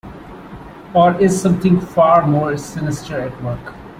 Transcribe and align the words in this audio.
Or 0.95 1.15
is 1.21 1.39
something 1.39 1.79
far 1.79 2.25
more 2.25 2.57
sinister 2.57 3.19
at 3.21 3.43
work? 3.43 3.75